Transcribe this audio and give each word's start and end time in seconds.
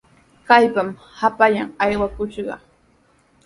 ¡Kaypami 0.47 0.93
hapallan 1.19 1.69
aywakushqa! 1.87 2.55